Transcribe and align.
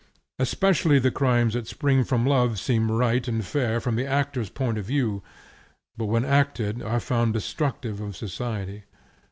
Especially 0.39 0.97
the 0.97 1.11
crimes 1.11 1.53
that 1.53 1.67
spring 1.67 2.03
from 2.03 2.25
love 2.25 2.57
seem 2.59 2.91
right 2.91 3.27
and 3.27 3.45
fair 3.45 3.79
from 3.79 3.95
the 3.95 4.05
actor's 4.07 4.49
point 4.49 4.79
of 4.79 4.83
view, 4.85 5.21
but 5.95 6.05
when 6.07 6.25
acted 6.25 6.81
are 6.81 6.99
found 6.99 7.33
destructive 7.33 8.01
of 8.01 8.17
society. 8.17 8.85